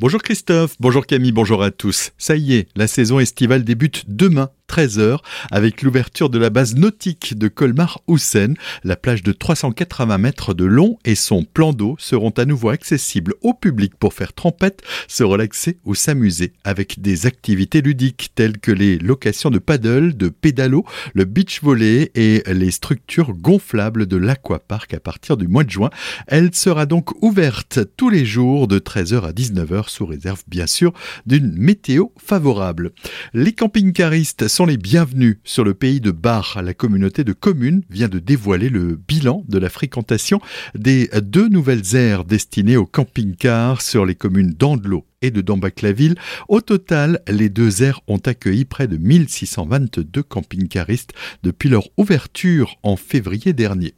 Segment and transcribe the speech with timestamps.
[0.00, 2.10] Bonjour Christophe, bonjour Camille, bonjour à tous.
[2.18, 5.18] Ça y est, la saison estivale débute demain 13h
[5.50, 8.56] avec l'ouverture de la base nautique de Colmar-Houssen.
[8.82, 13.34] La plage de 380 mètres de long et son plan d'eau seront à nouveau accessibles
[13.42, 18.72] au public pour faire trempette, se relaxer ou s'amuser avec des activités ludiques telles que
[18.72, 20.84] les locations de paddle, de pédalo,
[21.14, 25.90] le beach volley et les structures gonflables de l'aquapark à partir du mois de juin.
[26.26, 30.92] Elle sera donc ouverte tous les jours de 13h à 19h sous réserve bien sûr
[31.26, 32.92] d'une météo favorable.
[33.32, 36.62] Les camping-caristes sont les bienvenus sur le pays de Bar.
[36.62, 40.40] La communauté de communes vient de dévoiler le bilan de la fréquentation
[40.76, 46.16] des deux nouvelles aires destinées aux camping-cars sur les communes d'Andelot et de Dambach-la-Ville.
[46.48, 52.96] Au total, les deux aires ont accueilli près de 1622 camping-caristes depuis leur ouverture en
[52.96, 53.94] février dernier.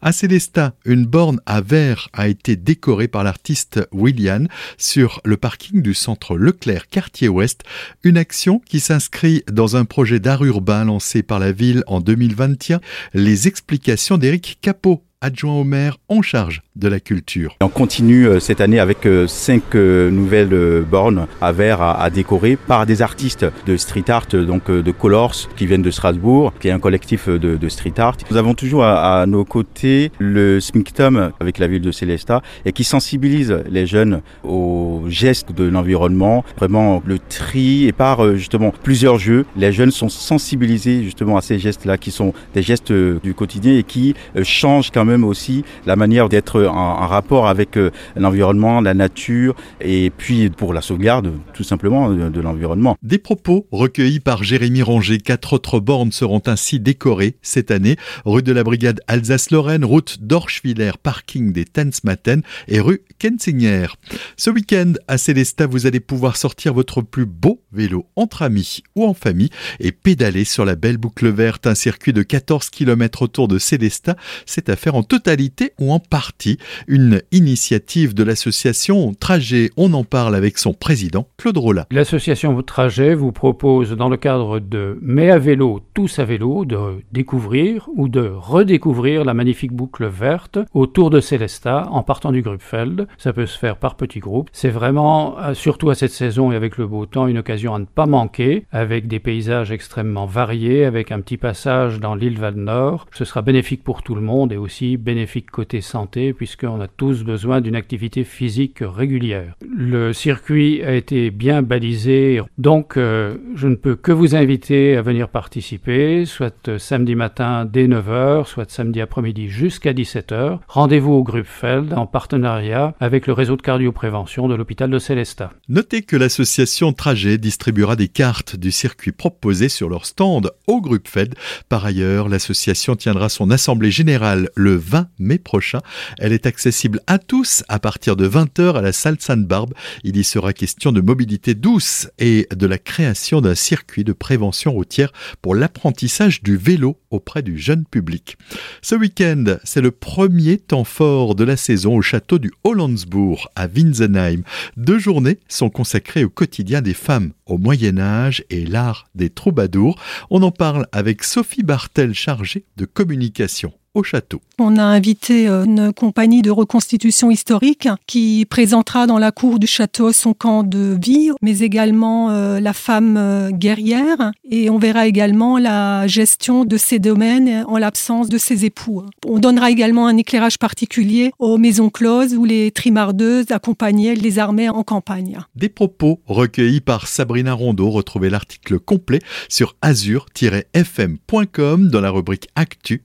[0.00, 4.48] À Célestat, une borne à verre a été décorée par l'artiste William
[4.78, 7.62] sur le parking du centre Leclerc quartier ouest,
[8.02, 12.80] une action qui s'inscrit dans un projet d'art urbain lancé par la ville en 2021.
[13.14, 17.54] Les explications d'Éric Capot, adjoint au maire en charge de la culture.
[17.60, 22.56] On continue euh, cette année avec euh, cinq euh, nouvelles bornes à verre à, décorer
[22.56, 26.70] par des artistes de street art, donc de Colors, qui viennent de Strasbourg, qui est
[26.70, 28.16] un collectif de, street art.
[28.30, 32.84] Nous avons toujours à, nos côtés le SMICTOM avec la ville de Célestat et qui
[32.84, 39.44] sensibilise les jeunes aux gestes de l'environnement, vraiment le tri et par justement plusieurs jeux,
[39.56, 43.82] les jeunes sont sensibilisés justement à ces gestes-là qui sont des gestes du quotidien et
[43.82, 48.94] qui changent quand même même aussi la manière d'être en, rapport avec euh, l'environnement, la
[48.94, 52.96] nature, et puis pour la sauvegarde tout simplement de, l'environnement.
[53.02, 55.18] Des propos recueillis par Jérémy Ranger.
[55.18, 57.96] Quatre autres bornes seront ainsi décorées cette année.
[58.24, 63.88] Rue de la Brigade Alsace-Lorraine, route d'Orschwiller, parking des Tensmaten et rue Kensinger.
[64.36, 69.04] Ce week-end, à Célestat, vous allez pouvoir sortir votre plus beau vélo entre amis ou
[69.04, 73.48] en famille et pédaler sur la belle boucle verte, un circuit de 14 km autour
[73.48, 74.16] de Célestat.
[74.46, 76.58] C'est à faire en totalité ou en partie.
[76.88, 79.70] Une initiative de l'association Trajet.
[79.76, 81.86] On en parle avec son président, Claude Rolla.
[81.90, 86.78] L'association Trajet vous propose, dans le cadre de Mais à vélo, tous à vélo, de
[87.12, 93.06] découvrir ou de redécouvrir la magnifique boucle verte autour de Célestat en partant du Grubfeld.
[93.18, 94.48] Ça peut se faire par petits groupes.
[94.52, 97.78] C'est vraiment, euh, surtout à cette saison et avec le beau temps, une occasion à
[97.78, 103.06] ne pas manquer, avec des paysages extrêmement variés, avec un petit passage dans l'île Val-Nord.
[103.12, 107.24] Ce sera bénéfique pour tout le monde et aussi bénéfique côté santé puisqu'on a tous
[107.24, 109.54] besoin d'une activité physique régulière.
[109.62, 115.02] Le circuit a été bien balisé, donc euh, je ne peux que vous inviter à
[115.02, 120.58] venir participer, soit samedi matin dès 9h, soit samedi après-midi jusqu'à 17h.
[120.68, 125.52] Rendez-vous au Gruppfeld en partenariat avec le réseau de cardioprévention de l'hôpital de Célestat.
[125.68, 131.34] Notez que l'association Trajet distribuera des cartes du circuit proposé sur leur stand au Gruppfeld.
[131.68, 135.80] Par ailleurs, l'association tiendra son assemblée générale le 20 mai prochain.
[136.18, 139.74] Elle est accessible à tous à partir de 20h à la salle Sainte-Barbe.
[140.02, 144.72] Il y sera question de mobilité douce et de la création d'un circuit de prévention
[144.72, 145.12] routière
[145.42, 148.36] pour l'apprentissage du vélo auprès du jeune public.
[148.82, 153.66] Ce week-end, c'est le premier temps fort de la saison au château du Hollandsbourg à
[153.66, 154.42] Winsenheim.
[154.76, 160.00] Deux journées sont consacrées au quotidien des femmes, au Moyen Âge et l'art des troubadours.
[160.30, 164.40] On en parle avec Sophie Bartel, chargée de communication au château.
[164.58, 169.66] On a invité euh, une compagnie de reconstitution historique qui présentera dans la cour du
[169.66, 174.32] château son camp de vie, mais également euh, la femme euh, guerrière.
[174.48, 179.02] Et on verra également la gestion de ces domaines en l'absence de ses époux.
[179.26, 184.68] On donnera également un éclairage particulier aux maisons closes où les trimardeuses accompagnaient les armées
[184.68, 185.38] en campagne.
[185.56, 187.90] Des propos recueillis par Sabrina Rondeau.
[187.90, 189.18] Retrouvez l'article complet
[189.48, 193.02] sur azur-fm.com dans la rubrique Actu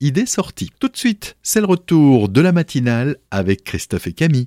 [0.00, 0.70] idée sortie.
[0.80, 4.42] Tout de suite, c'est le retour de la matinale avec Christophe et Camille.